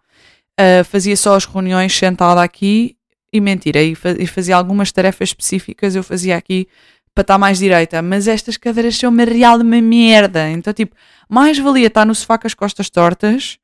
[0.59, 2.96] Uh, fazia só as reuniões sentada aqui
[3.33, 6.68] e mentira, e fazia algumas tarefas específicas, eu fazia aqui
[7.14, 10.50] para estar mais direita, mas estas cadeiras são uma real de uma merda.
[10.50, 10.96] Então, tipo,
[11.29, 13.59] mais valia estar no sofá com as costas tortas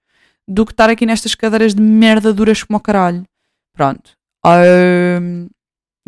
[0.47, 3.25] do que estar aqui nestas cadeiras de merda duras como o caralho.
[3.73, 4.13] Pronto.
[4.47, 5.49] Um,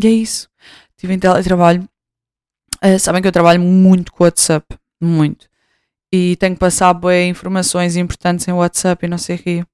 [0.01, 0.49] e é isso.
[0.91, 1.89] Estive em teletrabalho.
[2.85, 4.67] Uh, sabem que eu trabalho muito com WhatsApp.
[5.01, 5.49] Muito.
[6.13, 9.65] E tenho que passar boas informações importantes em WhatsApp e não sei o quê.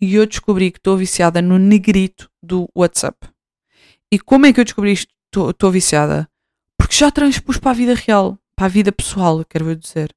[0.00, 3.28] E eu descobri que estou viciada no negrito do WhatsApp.
[4.10, 5.12] E como é que eu descobri isto?
[5.50, 6.28] Estou viciada?
[6.94, 10.14] Porque já transpus para a vida real, para a vida pessoal, quero dizer.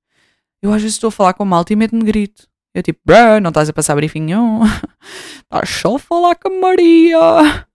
[0.62, 2.48] Eu às vezes estou a falar com malta e meto-me grito.
[2.72, 4.62] Eu tipo, bruh, não estás a passar briefing nenhum.
[5.42, 7.68] Estás só a falar com a Maria.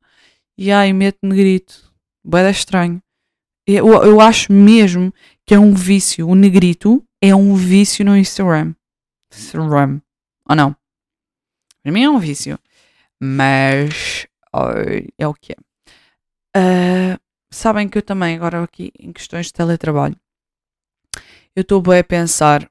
[0.57, 1.93] e ai, mete negrito.
[2.25, 3.03] Boeda estranho.
[3.67, 5.13] Eu, eu acho mesmo
[5.45, 6.29] que é um vício.
[6.29, 8.73] O negrito é um vício no Instagram.
[9.35, 10.01] Instagram.
[10.49, 10.77] Ou não?
[11.83, 12.57] Para mim é um vício.
[13.21, 14.71] Mas oh,
[15.19, 15.57] é o que é.
[16.57, 17.22] Uh,
[17.53, 20.17] sabem que eu também, agora aqui em questões de teletrabalho,
[21.55, 22.69] eu estou bem a pensar.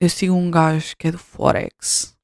[0.00, 2.16] Eu sigo um gajo que é do Forex.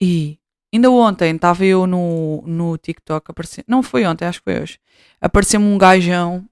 [0.00, 0.38] E
[0.72, 3.30] ainda ontem estava eu no, no TikTok.
[3.30, 4.78] Apareci, não foi ontem, acho que foi hoje.
[5.20, 6.44] Apareceu-me um gajão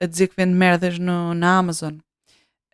[0.00, 1.94] a dizer que vende merdas no, na Amazon.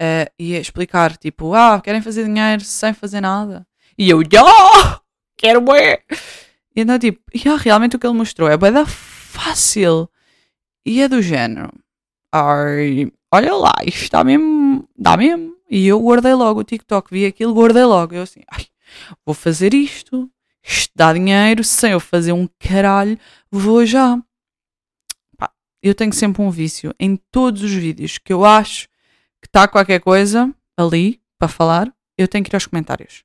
[0.01, 3.67] Uh, e a explicar, tipo, ah, querem fazer dinheiro sem fazer nada.
[3.97, 5.01] E eu, já,
[5.37, 6.05] quero ver.
[6.75, 10.09] E então, tipo, yeah, realmente o que ele mostrou é bem fácil.
[10.85, 11.73] E é do género.
[12.33, 15.57] Ai, olha lá, isto dá mesmo, dá mesmo.
[15.71, 18.15] E eu guardei logo o TikTok, vi aquilo, guardei logo.
[18.15, 18.67] Eu assim, ai,
[19.25, 20.31] vou fazer isto.
[20.63, 23.19] Isto dá dinheiro, sem eu fazer um caralho,
[23.51, 24.17] vou já.
[25.37, 25.51] Pá,
[25.83, 28.89] eu tenho sempre um vício em todos os vídeos que eu acho
[29.41, 33.25] que está qualquer coisa ali para falar, eu tenho que ir aos comentários.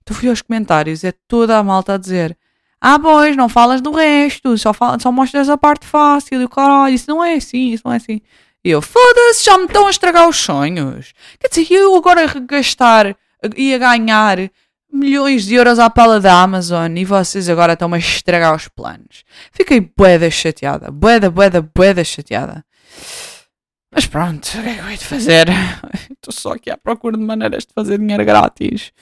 [0.00, 2.38] Então fui aos comentários, é toda a malta a dizer:
[2.80, 6.48] Ah, pois, não falas do resto, só, fala, só mostras a parte fácil e o
[6.48, 8.20] caralho, isso não é assim, isso não é assim.
[8.64, 11.12] E eu, foda-se, já me estão a estragar os sonhos.
[11.38, 13.16] Quer dizer, eu agora gastar,
[13.56, 14.50] ia ganhar
[14.92, 19.24] milhões de euros à pala da Amazon e vocês agora estão a estragar os planos.
[19.52, 22.64] Fiquei boeda chateada, boeda, boeda, boeda chateada.
[23.92, 25.46] Mas pronto, o que é que eu hei de fazer?
[26.10, 28.92] Estou só aqui à procura de maneiras de fazer dinheiro grátis.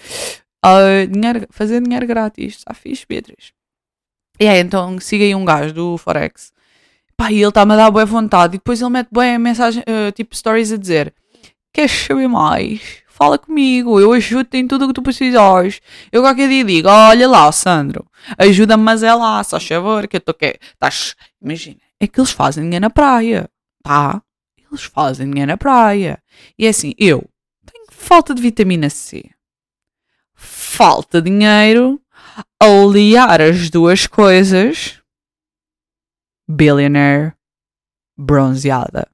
[0.64, 2.56] Uh, dinheiro, fazer dinheiro grátis.
[2.56, 3.52] Está fixe, Beatriz.
[4.38, 6.52] E aí, então, siga aí um gajo do Forex.
[7.16, 8.56] Pá, e ele está-me a dar boa vontade.
[8.56, 11.14] E depois ele mete bem a mensagem, uh, tipo stories a dizer:
[11.72, 13.02] Queres saber mais?
[13.08, 15.80] Fala comigo, eu ajudo-te em tudo o que tu precisares.
[16.10, 18.04] Eu qualquer dia digo: Olha lá, Sandro,
[18.36, 20.58] ajuda-me, mas é lá, só favor, que eu estou que.
[20.72, 21.14] Estás.
[21.40, 23.48] Imagina, é que eles fazem dinheiro na praia,
[23.82, 24.20] tá?
[24.58, 26.20] Eles fazem dinheiro na praia.
[26.58, 27.24] E é assim, eu
[27.64, 29.24] tenho falta de vitamina C,
[30.34, 32.00] falta dinheiro,
[32.64, 35.00] aliar as duas coisas,
[36.48, 37.34] billionaire
[38.16, 39.08] bronzeada.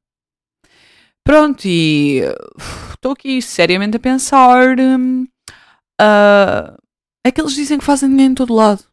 [1.25, 2.23] Pronto, e
[2.91, 4.79] estou aqui seriamente a pensar.
[6.01, 6.77] Uh,
[7.25, 8.85] é que eles dizem que fazem dinheiro em todo lado.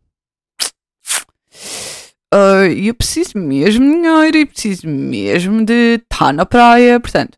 [2.33, 6.99] Uh, eu preciso mesmo de dinheiro e preciso mesmo de estar na praia.
[6.99, 7.37] Portanto,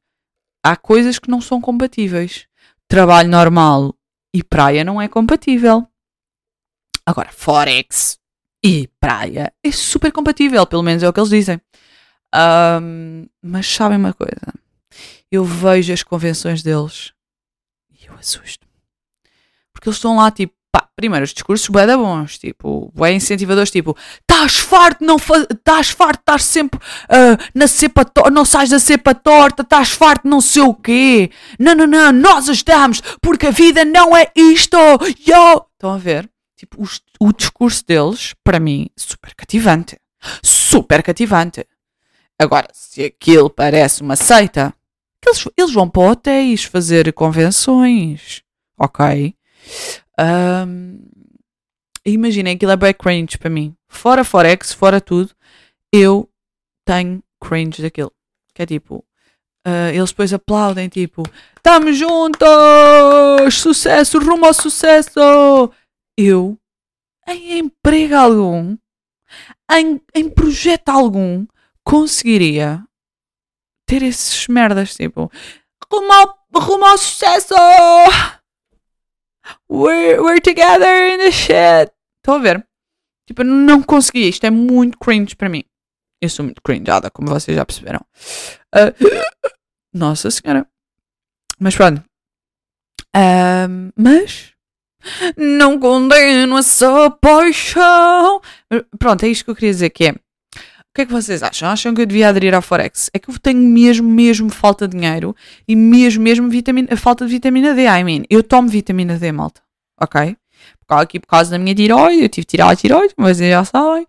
[0.63, 2.47] há coisas que não são compatíveis.
[2.87, 3.95] Trabalho normal
[4.33, 5.87] e praia não é compatível.
[7.05, 8.17] Agora, Forex
[8.63, 11.61] e praia é super compatível, pelo menos é o que eles dizem.
[12.35, 14.59] Um, mas sabem uma coisa?
[15.31, 17.13] eu vejo as convenções deles
[17.91, 18.67] e eu assusto.
[19.73, 23.71] Porque eles estão lá, tipo, pá, primeiro, os discursos bem da bons, tipo, bem incentivadores,
[23.71, 28.79] tipo, estás farto, não estás farto, estás sempre uh, na cepa torta, não sais da
[28.79, 31.31] cepa torta, estás farto, não sei o quê.
[31.59, 34.77] Não, não, não, nós ajudamos, porque a vida não é isto,
[35.25, 35.65] yo!
[35.73, 36.29] Estão a ver?
[36.59, 36.83] Tipo,
[37.21, 39.97] o discurso deles, para mim, super cativante.
[40.43, 41.65] Super cativante.
[42.37, 44.73] Agora, se aquilo parece uma seita,
[45.25, 48.43] eles, eles vão para hotéis fazer convenções,
[48.77, 49.33] ok?
[50.19, 50.99] Um,
[52.05, 53.73] Imaginem, aquilo é bem cringe para mim.
[53.87, 55.31] Fora Forex, fora tudo,
[55.93, 56.29] eu
[56.85, 58.11] tenho cringe daquilo.
[58.53, 59.05] Que é tipo,
[59.65, 61.23] uh, eles depois aplaudem, tipo,
[61.55, 62.49] estamos juntos,
[63.53, 65.71] sucesso, rumo ao sucesso.
[66.21, 66.59] Eu,
[67.25, 68.77] em emprego algum,
[69.71, 71.47] em, em projeto algum,
[71.81, 72.83] conseguiria
[73.87, 75.31] ter esses merdas, tipo,
[75.89, 77.53] rumo ao, rumo ao sucesso!
[79.71, 81.89] We're, we're together in the shit!
[82.17, 82.67] Estão a ver?
[83.25, 84.27] Tipo, não consegui.
[84.27, 85.63] Isto é muito cringe para mim.
[86.21, 88.05] Eu sou muito cringeada, como vocês já perceberam.
[88.75, 88.91] Uh,
[89.93, 90.67] nossa senhora.
[91.57, 92.03] Mas pronto.
[93.15, 94.53] Uh, mas
[95.37, 98.41] não condeno essa paixão.
[98.97, 101.69] Pronto, é isto que eu queria dizer que é o que é que vocês acham?
[101.69, 103.11] Acham que eu devia aderir ao Forex?
[103.13, 105.35] É que eu tenho mesmo, mesmo falta de dinheiro
[105.67, 107.85] e mesmo, mesmo vitamina, falta de vitamina D.
[107.85, 109.61] I mean, eu tomo vitamina D, malta.
[110.01, 110.35] Ok?
[110.89, 114.07] Aqui por causa da minha tiroide, eu tive que tirar a tiroide, mas já sabem.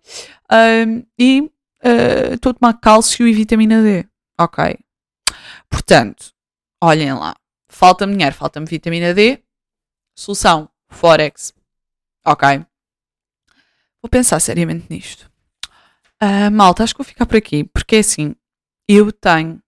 [0.51, 4.05] Um, e uh, estou uh, a tomar cálcio e vitamina D.
[4.39, 4.79] Ok?
[5.69, 6.33] Portanto,
[6.81, 7.35] olhem lá.
[7.69, 9.39] Falta-me dinheiro, falta-me vitamina D.
[10.17, 11.53] Solução: Forex.
[12.25, 12.63] Ok?
[14.01, 15.29] Vou pensar seriamente nisto.
[16.21, 18.35] Uh, malta, acho que vou ficar por aqui, porque é assim,
[18.87, 19.59] eu tenho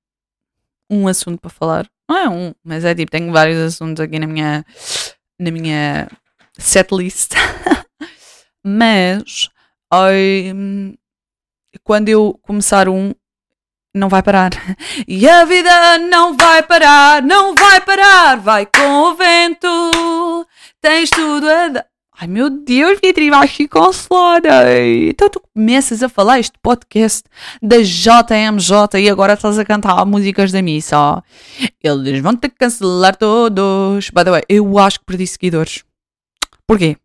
[0.90, 1.90] um assunto para falar.
[2.08, 4.66] Não é um, mas é tipo, tenho vários assuntos aqui na minha,
[5.40, 6.08] na minha
[6.58, 7.34] setlist.
[8.64, 9.50] mas,
[11.84, 13.14] quando eu começar um,
[13.94, 14.52] não vai parar.
[15.08, 19.68] E a vida não vai parar, não vai parar, vai com o vento,
[20.84, 21.88] tens tudo a dar.
[22.16, 24.78] Ai meu Deus, Beatriz, vais ficar cancelada.
[25.10, 27.24] Então tu começas a falar este podcast
[27.60, 31.24] da JMJ e agora estás a cantar músicas da missa.
[31.82, 34.12] Eles vão que cancelar todos.
[34.12, 35.84] By the way, eu acho que perdi seguidores.
[36.68, 36.98] Porquê?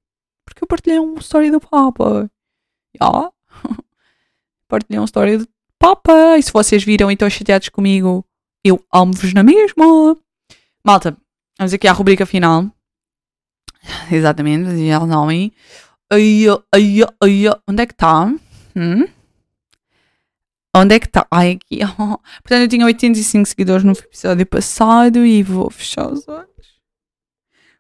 [0.45, 2.31] Porque eu partilhei uma story do Papa.
[3.01, 3.31] Yeah.
[4.69, 6.37] partilhei uma story do Papa.
[6.37, 8.27] E se vocês viram e estão chateados comigo,
[8.63, 10.19] eu amo-vos na mesma.
[10.85, 11.17] Malta,
[11.59, 12.71] vamos aqui à rubrica final.
[14.11, 15.53] Exatamente, dizia o nome.
[16.11, 18.25] Ai, ai, ai, onde é que está?
[18.77, 19.07] Hum?
[20.75, 21.27] Onde é que está?
[21.31, 21.81] Ai, aqui.
[21.99, 22.19] Oh.
[22.43, 26.49] Portanto, eu tinha 85 seguidores no episódio passado e vou fechar os olhos.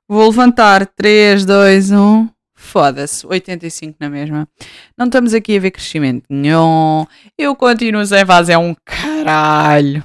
[0.08, 2.28] Vou levantar 3, 2, 1.
[2.54, 4.48] Foda-se, 85 na mesma.
[4.96, 7.06] Não estamos aqui a ver crescimento nenhum.
[7.37, 10.04] Eu continuo sem fazer um caralho.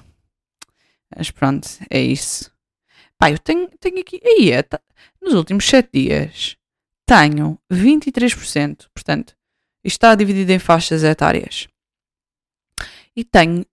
[1.16, 2.53] Mas pronto, é isso.
[3.18, 4.20] Pá, eu tenho, tenho aqui.
[4.24, 4.82] Aí é, tá,
[5.22, 6.58] nos últimos 7 dias
[7.06, 8.88] tenho 23%.
[8.94, 9.36] Portanto,
[9.84, 11.68] isto está dividido em faixas etárias.
[13.16, 13.66] E tenho.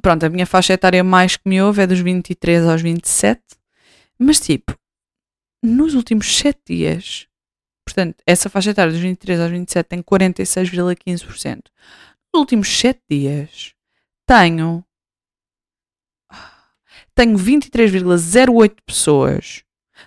[0.00, 3.40] Pronto, a minha faixa etária mais que me ouve é dos 23 aos 27.
[4.18, 4.76] Mas tipo,
[5.62, 7.26] nos últimos 7 dias,
[7.86, 11.62] portanto, essa faixa etária dos 23 aos 27 tem 46,15%.
[12.32, 13.74] Nos últimos 7 dias,
[14.26, 14.84] tenho.
[17.14, 19.62] Tenho 23,08 pessoas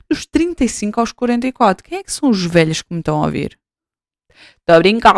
[0.10, 1.84] dos 35 aos 44.
[1.84, 3.58] Quem é que são os velhos que me estão a ouvir?
[4.60, 5.16] Estou a brincar.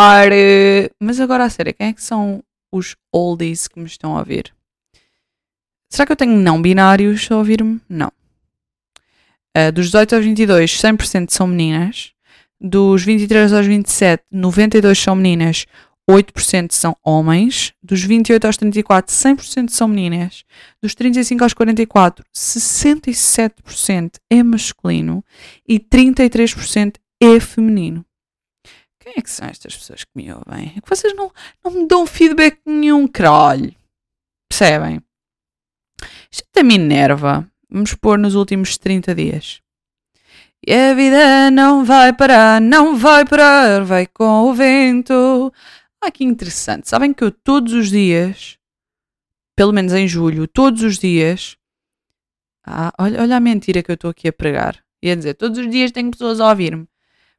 [1.00, 4.54] Mas agora a sério, quem é que são os oldies que me estão a ouvir?
[5.92, 7.82] Será que eu tenho não binários a ouvir-me?
[7.90, 8.12] Não.
[9.58, 12.14] Uh, dos 18 aos 22, 100% são meninas.
[12.62, 15.66] Dos 23 aos 27, 92 são meninas,
[16.10, 17.72] 8% são homens.
[17.84, 20.44] Dos 28 aos 34, 100% são meninas.
[20.82, 25.24] Dos 35 aos 44, 67% é masculino
[25.68, 28.04] e 33% é feminino.
[29.00, 30.74] Quem é que são estas pessoas que me ouvem?
[30.76, 31.32] É que vocês não,
[31.64, 33.76] não me dão feedback nenhum, caralho.
[34.50, 35.02] Percebem?
[36.32, 37.48] Isto até me enerva.
[37.70, 39.62] Vamos pôr nos últimos 30 dias.
[40.66, 45.14] E a vida não vai parar, não vai parar, vai com o vento.
[46.02, 46.88] Ah, que interessante.
[46.88, 48.58] Sabem que eu todos os dias,
[49.56, 51.58] pelo menos em julho, todos os dias.
[52.66, 54.84] Ah, olha, olha a mentira que eu estou aqui a pregar.
[55.02, 56.88] Ia dizer, todos os dias tenho pessoas a ouvir-me.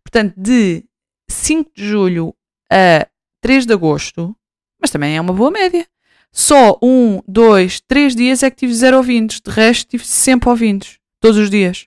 [0.02, 0.84] Portanto, de
[1.28, 2.34] 5 de julho
[2.70, 3.06] a
[3.40, 4.36] 3 de agosto,
[4.80, 5.86] mas também é uma boa média.
[6.32, 9.40] Só um, dois, três dias é que tive zero ouvintes.
[9.40, 10.98] De resto, tive sempre ouvintes.
[11.20, 11.86] Todos os dias.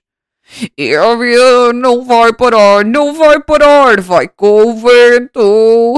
[0.76, 5.94] E a vida não vai parar, não vai parar, vai com o vento,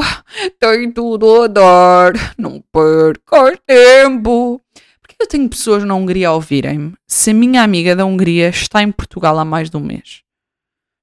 [0.58, 4.60] tem tudo a dar, não percas tempo.
[5.00, 8.82] Porquê eu tenho pessoas na Hungria a ouvirem-me se a minha amiga da Hungria está
[8.82, 10.22] em Portugal há mais de um mês?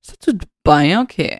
[0.02, 1.40] Está tudo bem, ok?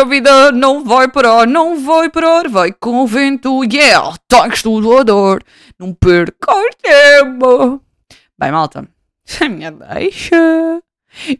[0.00, 4.96] A vida não vai parar, não vai parar, vai com o vento, yeah, tens tudo
[4.98, 5.38] a dar,
[5.78, 7.80] não percas tempo.
[8.38, 8.95] Bem, malta.
[9.26, 10.82] Isto é minha deixa.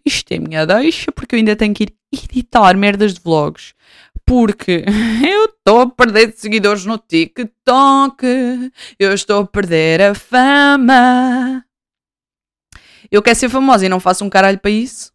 [0.04, 3.74] Isto é minha deixa, porque eu ainda tenho que ir editar merdas de vlogs.
[4.24, 4.84] Porque
[5.28, 8.26] eu estou a perder seguidores no TikTok.
[8.98, 11.64] Eu estou a perder a fama.
[13.10, 15.12] Eu quero ser famosa e não faço um caralho para isso.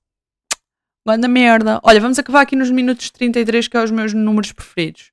[1.06, 1.80] Manda merda.
[1.84, 5.12] Olha, vamos acabar aqui nos minutos 33, que é os meus números preferidos.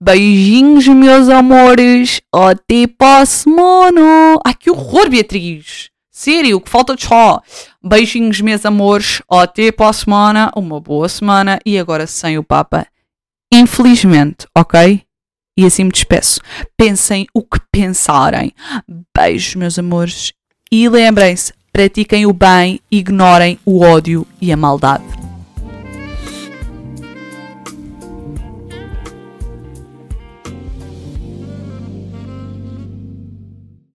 [0.00, 2.20] Beijinhos, meus amores.
[2.32, 4.40] Até para a semana.
[4.44, 5.90] Ai, que horror, Beatriz.
[6.20, 7.40] Sério, que falta de só.
[7.82, 9.22] Beijinhos, meus amores.
[9.26, 10.52] Até para a semana.
[10.54, 11.58] Uma boa semana.
[11.64, 12.86] E agora sem o Papa.
[13.50, 15.00] Infelizmente, ok?
[15.56, 16.42] E assim me despeço.
[16.76, 18.52] Pensem o que pensarem.
[19.16, 20.34] Beijos, meus amores.
[20.70, 25.29] E lembrem-se, pratiquem o bem, ignorem o ódio e a maldade.